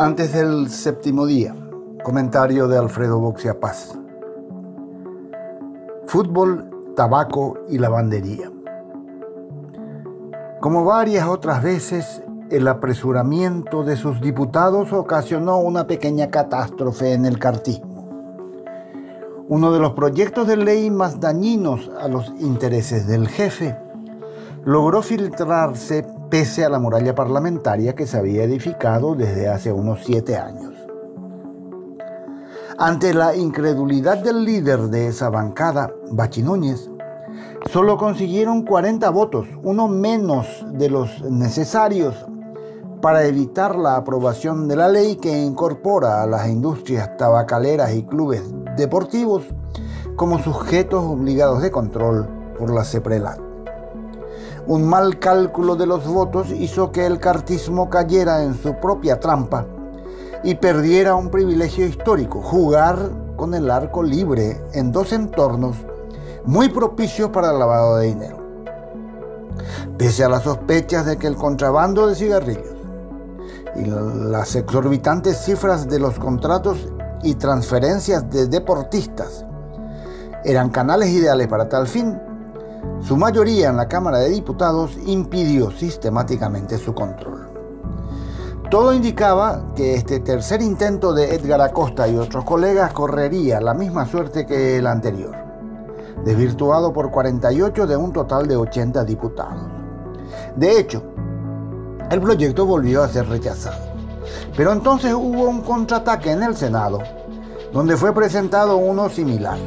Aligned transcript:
Antes 0.00 0.32
del 0.32 0.70
séptimo 0.70 1.26
día, 1.26 1.56
comentario 2.04 2.68
de 2.68 2.78
Alfredo 2.78 3.18
Boxia 3.18 3.58
Paz. 3.58 3.98
Fútbol, 6.06 6.70
tabaco 6.94 7.58
y 7.68 7.78
lavandería. 7.78 8.48
Como 10.60 10.84
varias 10.84 11.26
otras 11.26 11.64
veces, 11.64 12.22
el 12.48 12.68
apresuramiento 12.68 13.82
de 13.82 13.96
sus 13.96 14.20
diputados 14.20 14.92
ocasionó 14.92 15.58
una 15.58 15.88
pequeña 15.88 16.30
catástrofe 16.30 17.14
en 17.14 17.26
el 17.26 17.40
cartismo. 17.40 18.08
Uno 19.48 19.72
de 19.72 19.80
los 19.80 19.94
proyectos 19.94 20.46
de 20.46 20.58
ley 20.58 20.90
más 20.90 21.18
dañinos 21.18 21.90
a 22.00 22.06
los 22.06 22.32
intereses 22.38 23.08
del 23.08 23.26
jefe 23.26 23.76
logró 24.64 25.02
filtrarse 25.02 26.06
pese 26.30 26.64
a 26.64 26.68
la 26.68 26.78
muralla 26.78 27.14
parlamentaria 27.14 27.94
que 27.94 28.06
se 28.06 28.18
había 28.18 28.44
edificado 28.44 29.14
desde 29.14 29.48
hace 29.48 29.72
unos 29.72 30.00
siete 30.04 30.36
años. 30.36 30.74
Ante 32.78 33.12
la 33.12 33.34
incredulidad 33.34 34.18
del 34.18 34.44
líder 34.44 34.82
de 34.82 35.08
esa 35.08 35.30
bancada, 35.30 35.92
Bachi 36.12 36.42
Núñez, 36.42 36.88
solo 37.72 37.96
consiguieron 37.96 38.62
40 38.62 39.10
votos, 39.10 39.48
uno 39.62 39.88
menos 39.88 40.46
de 40.72 40.88
los 40.88 41.22
necesarios 41.22 42.14
para 43.00 43.24
evitar 43.24 43.76
la 43.76 43.96
aprobación 43.96 44.68
de 44.68 44.76
la 44.76 44.88
ley 44.88 45.16
que 45.16 45.36
incorpora 45.40 46.22
a 46.22 46.26
las 46.26 46.48
industrias 46.48 47.16
tabacaleras 47.16 47.94
y 47.94 48.04
clubes 48.04 48.42
deportivos 48.76 49.44
como 50.16 50.38
sujetos 50.38 51.04
obligados 51.04 51.62
de 51.62 51.70
control 51.70 52.28
por 52.58 52.72
la 52.72 52.84
CEPRELAT. 52.84 53.47
Un 54.68 54.86
mal 54.86 55.18
cálculo 55.18 55.76
de 55.76 55.86
los 55.86 56.06
votos 56.06 56.50
hizo 56.50 56.92
que 56.92 57.06
el 57.06 57.18
cartismo 57.18 57.88
cayera 57.88 58.42
en 58.42 58.54
su 58.54 58.74
propia 58.74 59.18
trampa 59.18 59.64
y 60.44 60.56
perdiera 60.56 61.14
un 61.14 61.30
privilegio 61.30 61.86
histórico, 61.86 62.42
jugar 62.42 62.98
con 63.36 63.54
el 63.54 63.70
arco 63.70 64.02
libre 64.02 64.60
en 64.74 64.92
dos 64.92 65.14
entornos 65.14 65.74
muy 66.44 66.68
propicios 66.68 67.30
para 67.30 67.50
el 67.50 67.58
lavado 67.58 67.96
de 67.96 68.08
dinero. 68.08 68.36
Pese 69.96 70.24
a 70.24 70.28
las 70.28 70.42
sospechas 70.42 71.06
de 71.06 71.16
que 71.16 71.28
el 71.28 71.36
contrabando 71.36 72.06
de 72.06 72.14
cigarrillos 72.14 72.76
y 73.74 73.86
las 73.86 74.54
exorbitantes 74.54 75.46
cifras 75.46 75.88
de 75.88 75.98
los 75.98 76.18
contratos 76.18 76.92
y 77.22 77.36
transferencias 77.36 78.28
de 78.28 78.48
deportistas 78.48 79.46
eran 80.44 80.68
canales 80.68 81.08
ideales 81.08 81.48
para 81.48 81.70
tal 81.70 81.86
fin, 81.86 82.20
su 83.00 83.16
mayoría 83.16 83.70
en 83.70 83.76
la 83.76 83.88
Cámara 83.88 84.18
de 84.18 84.30
Diputados 84.30 84.96
impidió 85.06 85.70
sistemáticamente 85.70 86.78
su 86.78 86.94
control. 86.94 87.48
Todo 88.70 88.92
indicaba 88.92 89.72
que 89.74 89.94
este 89.94 90.20
tercer 90.20 90.60
intento 90.60 91.14
de 91.14 91.34
Edgar 91.34 91.62
Acosta 91.62 92.06
y 92.06 92.16
otros 92.16 92.44
colegas 92.44 92.92
correría 92.92 93.60
la 93.60 93.72
misma 93.72 94.04
suerte 94.04 94.44
que 94.44 94.76
el 94.76 94.86
anterior, 94.86 95.34
desvirtuado 96.22 96.92
por 96.92 97.10
48 97.10 97.86
de 97.86 97.96
un 97.96 98.12
total 98.12 98.46
de 98.46 98.56
80 98.56 99.04
diputados. 99.04 99.64
De 100.54 100.78
hecho, 100.78 101.02
el 102.10 102.20
proyecto 102.20 102.66
volvió 102.66 103.02
a 103.02 103.08
ser 103.08 103.26
rechazado. 103.28 103.88
Pero 104.56 104.72
entonces 104.72 105.14
hubo 105.14 105.48
un 105.48 105.62
contraataque 105.62 106.32
en 106.32 106.42
el 106.42 106.56
Senado, 106.56 106.98
donde 107.72 107.96
fue 107.96 108.12
presentado 108.12 108.76
uno 108.76 109.08
similar. 109.08 109.58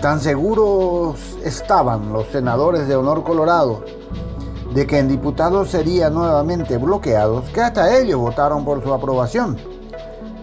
Tan 0.00 0.20
seguros 0.20 1.36
estaban 1.42 2.12
los 2.12 2.28
senadores 2.28 2.86
de 2.86 2.94
honor 2.94 3.24
colorado 3.24 3.82
de 4.72 4.86
que 4.86 5.00
en 5.00 5.08
diputados 5.08 5.70
serían 5.70 6.14
nuevamente 6.14 6.76
bloqueados 6.76 7.48
que 7.50 7.62
hasta 7.62 7.98
ellos 7.98 8.20
votaron 8.20 8.64
por 8.64 8.80
su 8.80 8.94
aprobación, 8.94 9.56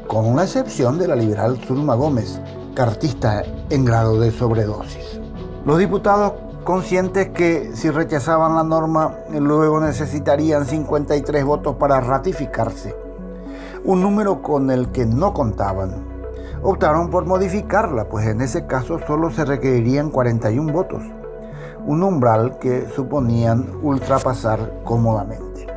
con 0.08 0.26
una 0.26 0.44
excepción 0.44 0.98
de 0.98 1.08
la 1.08 1.16
liberal 1.16 1.58
Zulma 1.66 1.96
Gómez, 1.96 2.42
cartista 2.74 3.44
en 3.70 3.86
grado 3.86 4.20
de 4.20 4.32
sobredosis. 4.32 5.22
Los 5.66 5.80
diputados 5.80 6.34
conscientes 6.66 7.30
que 7.30 7.72
si 7.76 7.90
rechazaban 7.90 8.56
la 8.56 8.64
norma 8.64 9.20
luego 9.32 9.80
necesitarían 9.80 10.66
53 10.66 11.46
votos 11.46 11.78
para 11.78 12.02
ratificarse, 12.02 12.94
un 13.86 14.02
número 14.02 14.42
con 14.42 14.70
el 14.70 14.90
que 14.92 15.06
no 15.06 15.34
contaban 15.34 16.15
optaron 16.66 17.12
por 17.12 17.26
modificarla, 17.26 18.10
pues 18.10 18.26
en 18.26 18.42
ese 18.42 18.66
caso 18.66 19.00
solo 19.06 19.30
se 19.30 19.46
requerirían 19.46 20.10
41 20.10 20.74
votos, 20.74 21.04
un 21.86 22.02
umbral 22.02 22.58
que 22.58 22.88
suponían 22.96 23.70
ultrapasar 23.84 24.82
cómodamente. 24.84 25.68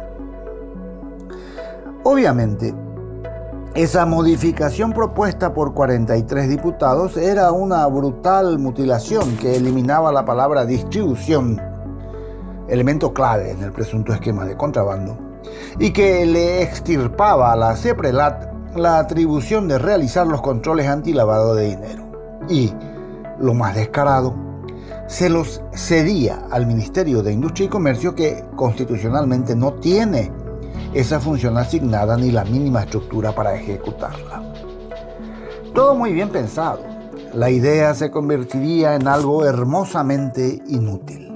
Obviamente, 2.04 2.74
esa 3.74 4.06
modificación 4.06 4.94
propuesta 4.94 5.52
por 5.52 5.74
43 5.74 6.48
diputados 6.48 7.18
era 7.18 7.52
una 7.52 7.86
brutal 7.86 8.58
mutilación 8.58 9.36
que 9.36 9.56
eliminaba 9.56 10.10
la 10.10 10.24
palabra 10.24 10.64
distribución, 10.64 11.60
elemento 12.66 13.12
clave 13.12 13.50
en 13.50 13.62
el 13.62 13.72
presunto 13.72 14.14
esquema 14.14 14.46
de 14.46 14.56
contrabando, 14.56 15.18
y 15.78 15.92
que 15.92 16.24
le 16.24 16.62
extirpaba 16.62 17.52
a 17.52 17.56
la 17.56 17.76
CEPRELAT 17.76 18.57
la 18.76 18.98
atribución 18.98 19.68
de 19.68 19.78
realizar 19.78 20.26
los 20.26 20.40
controles 20.40 20.86
antilavado 20.86 21.54
de 21.54 21.68
dinero. 21.68 22.04
Y, 22.48 22.72
lo 23.40 23.54
más 23.54 23.74
descarado, 23.74 24.34
se 25.06 25.28
los 25.28 25.62
cedía 25.74 26.46
al 26.50 26.66
Ministerio 26.66 27.22
de 27.22 27.32
Industria 27.32 27.66
y 27.66 27.70
Comercio 27.70 28.14
que 28.14 28.44
constitucionalmente 28.56 29.56
no 29.56 29.74
tiene 29.74 30.30
esa 30.92 31.20
función 31.20 31.56
asignada 31.56 32.16
ni 32.16 32.30
la 32.30 32.44
mínima 32.44 32.82
estructura 32.82 33.32
para 33.34 33.54
ejecutarla. 33.54 34.42
Todo 35.74 35.94
muy 35.94 36.12
bien 36.12 36.30
pensado. 36.30 36.80
La 37.34 37.50
idea 37.50 37.94
se 37.94 38.10
convertiría 38.10 38.94
en 38.94 39.06
algo 39.06 39.44
hermosamente 39.44 40.62
inútil. 40.66 41.32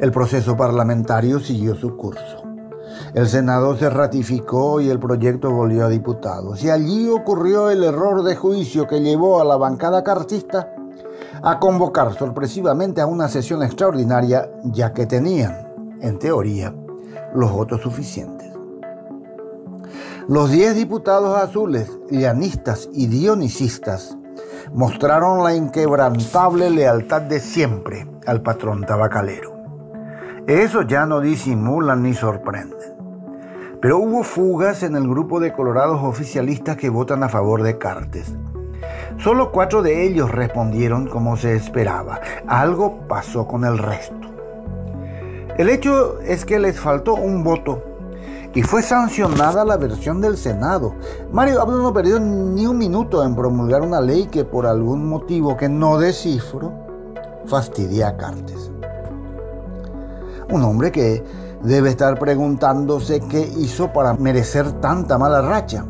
El 0.00 0.12
proceso 0.12 0.56
parlamentario 0.56 1.40
siguió 1.40 1.74
su 1.74 1.96
curso. 1.96 2.45
El 3.14 3.28
Senado 3.28 3.76
se 3.76 3.88
ratificó 3.90 4.80
y 4.80 4.90
el 4.90 4.98
proyecto 4.98 5.50
volvió 5.50 5.86
a 5.86 5.88
diputados. 5.88 6.62
Y 6.62 6.70
allí 6.70 7.08
ocurrió 7.08 7.70
el 7.70 7.84
error 7.84 8.22
de 8.22 8.36
juicio 8.36 8.86
que 8.86 9.00
llevó 9.00 9.40
a 9.40 9.44
la 9.44 9.56
bancada 9.56 10.02
cartista 10.04 10.72
a 11.42 11.58
convocar 11.58 12.14
sorpresivamente 12.14 13.00
a 13.00 13.06
una 13.06 13.28
sesión 13.28 13.62
extraordinaria, 13.62 14.50
ya 14.64 14.92
que 14.92 15.06
tenían, 15.06 15.68
en 16.00 16.18
teoría, 16.18 16.74
los 17.34 17.52
votos 17.52 17.82
suficientes. 17.82 18.52
Los 20.28 20.50
diez 20.50 20.74
diputados 20.74 21.38
azules, 21.38 21.90
llanistas 22.10 22.88
y 22.92 23.06
dionisistas 23.06 24.16
mostraron 24.74 25.44
la 25.44 25.54
inquebrantable 25.54 26.70
lealtad 26.70 27.22
de 27.22 27.38
siempre 27.38 28.10
al 28.26 28.42
patrón 28.42 28.84
tabacalero. 28.84 29.55
Eso 30.46 30.82
ya 30.82 31.06
no 31.06 31.20
disimulan 31.20 32.04
ni 32.04 32.14
sorprenden. 32.14 32.78
Pero 33.80 33.98
hubo 33.98 34.22
fugas 34.22 34.84
en 34.84 34.94
el 34.94 35.08
grupo 35.08 35.40
de 35.40 35.52
colorados 35.52 36.00
oficialistas 36.04 36.76
que 36.76 36.88
votan 36.88 37.24
a 37.24 37.28
favor 37.28 37.64
de 37.64 37.78
Cartes. 37.78 38.32
Solo 39.18 39.50
cuatro 39.50 39.82
de 39.82 40.06
ellos 40.06 40.30
respondieron 40.30 41.08
como 41.08 41.36
se 41.36 41.56
esperaba. 41.56 42.20
Algo 42.46 43.08
pasó 43.08 43.48
con 43.48 43.64
el 43.64 43.76
resto. 43.76 44.14
El 45.58 45.68
hecho 45.68 46.20
es 46.20 46.44
que 46.44 46.60
les 46.60 46.78
faltó 46.78 47.14
un 47.14 47.42
voto 47.42 47.82
y 48.54 48.62
fue 48.62 48.82
sancionada 48.82 49.64
la 49.64 49.76
versión 49.76 50.20
del 50.20 50.36
Senado. 50.36 50.94
Mario 51.32 51.60
Abdo 51.60 51.82
no 51.82 51.92
perdió 51.92 52.20
ni 52.20 52.68
un 52.68 52.78
minuto 52.78 53.24
en 53.24 53.34
promulgar 53.34 53.82
una 53.82 54.00
ley 54.00 54.28
que 54.30 54.44
por 54.44 54.66
algún 54.66 55.08
motivo 55.08 55.56
que 55.56 55.68
no 55.68 55.98
descifro 55.98 56.72
fastidia 57.46 58.08
a 58.08 58.16
Cartes. 58.16 58.70
Un 60.48 60.62
hombre 60.62 60.92
que 60.92 61.24
debe 61.64 61.90
estar 61.90 62.16
preguntándose 62.20 63.20
qué 63.20 63.40
hizo 63.40 63.92
para 63.92 64.14
merecer 64.14 64.70
tanta 64.80 65.18
mala 65.18 65.42
racha. 65.42 65.84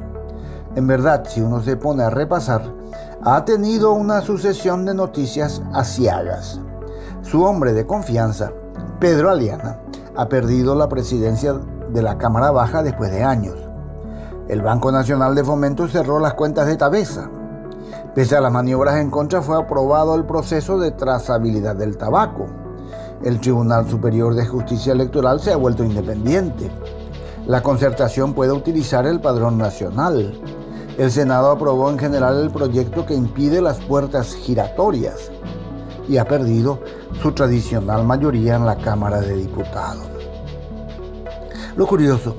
En 0.75 0.87
verdad, 0.87 1.25
si 1.29 1.43
uno 1.43 1.61
se 1.61 1.77
pone 1.77 2.03
a 2.03 2.11
repasar, 2.11 2.63
ha 3.23 3.45
tenido 3.45 3.93
una 3.93 4.23
sucesión 4.23 4.87
de 4.87 4.95
noticias 4.95 5.63
asiagas. 5.75 6.59
Su 7.21 7.43
hombre 7.45 7.75
de 7.75 7.87
confianza, 7.87 8.51
Pedro 8.99 9.31
Aliana, 9.31 9.79
ha 10.17 10.27
perdido 10.27 10.75
la 10.75 10.89
presidencia 10.89 11.53
de 11.93 12.03
la 12.03 12.17
Cámara 12.17 12.51
Baja 12.51 12.83
después 12.83 13.11
de 13.11 13.25
años. 13.25 13.57
El 14.49 14.63
Banco 14.63 14.91
Nacional 14.91 15.35
de 15.35 15.45
Fomento 15.45 15.87
cerró 15.87 16.19
las 16.19 16.33
cuentas 16.33 16.67
de 16.67 16.77
Tabesa. 16.77 17.31
Pese 18.15 18.37
a 18.37 18.41
las 18.41 18.53
maniobras 18.53 18.97
en 18.97 19.11
contra, 19.11 19.43
fue 19.43 19.59
aprobado 19.59 20.15
el 20.15 20.25
proceso 20.25 20.79
de 20.79 20.93
trazabilidad 20.93 21.77
del 21.77 21.99
tabaco 21.99 22.47
el 23.25 23.41
Tribunal 23.41 23.89
Superior 23.89 24.35
de 24.35 24.47
Justicia 24.47 24.93
Electoral 24.93 25.41
se 25.41 25.53
ha 25.53 25.57
vuelto 25.57 25.85
independiente. 25.85 26.71
La 27.47 27.63
concertación 27.63 28.35
puede 28.35 28.53
utilizar 28.53 29.07
el 29.07 29.21
padrón 29.21 29.59
nacional. 29.59 30.39
El 30.99 31.11
Senado 31.11 31.51
aprobó 31.51 31.91
en 31.91 31.99
general 31.99 32.41
el 32.43 32.51
proyecto 32.51 33.07
que 33.07 33.15
impide 33.15 33.61
las 33.61 33.79
puertas 33.81 34.35
giratorias 34.35 35.31
y 36.09 36.19
ha 36.19 36.25
perdido 36.25 36.81
su 37.23 37.33
tradicional 37.33 38.05
mayoría 38.05 38.57
en 38.57 38.67
la 38.67 38.77
Cámara 38.77 39.21
de 39.21 39.37
Diputados. 39.37 40.07
Lo 41.77 41.87
curioso 41.87 42.37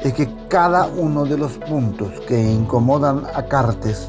es 0.00 0.14
que 0.14 0.28
cada 0.48 0.86
uno 0.86 1.24
de 1.24 1.36
los 1.36 1.52
puntos 1.58 2.08
que 2.26 2.40
incomodan 2.40 3.24
a 3.34 3.44
Cartes 3.46 4.08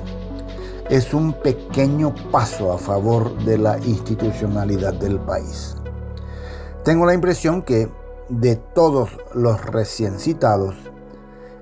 es 0.90 1.14
un 1.14 1.34
pequeño 1.34 2.14
paso 2.32 2.72
a 2.74 2.78
favor 2.78 3.36
de 3.44 3.58
la 3.58 3.78
institucionalidad 3.80 4.94
del 4.94 5.20
país. 5.20 5.79
Tengo 6.90 7.06
la 7.06 7.14
impresión 7.14 7.62
que 7.62 7.88
de 8.30 8.56
todos 8.56 9.12
los 9.36 9.64
recién 9.64 10.18
citados, 10.18 10.74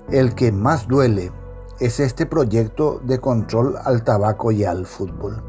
el 0.08 0.34
que 0.34 0.52
más 0.52 0.88
duele 0.88 1.32
es 1.80 2.00
este 2.00 2.24
proyecto 2.24 3.02
de 3.04 3.20
control 3.20 3.76
al 3.84 4.04
tabaco 4.04 4.52
y 4.52 4.64
al 4.64 4.86
fútbol. 4.86 5.42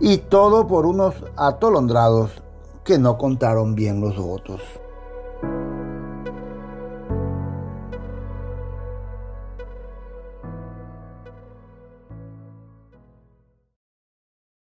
Y 0.00 0.16
todo 0.16 0.66
por 0.66 0.86
unos 0.86 1.14
atolondrados 1.36 2.42
que 2.84 2.98
no 2.98 3.18
contaron 3.18 3.74
bien 3.74 4.00
los 4.00 4.16
votos. 4.16 4.62